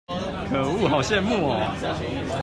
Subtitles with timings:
[0.49, 2.39] 可惡好羨慕喔